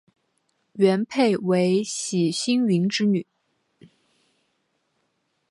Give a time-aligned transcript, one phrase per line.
[0.73, 3.27] 元配为冼兴云之女。